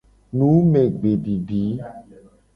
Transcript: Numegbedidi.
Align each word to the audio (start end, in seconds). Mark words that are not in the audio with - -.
Numegbedidi. 0.37 1.63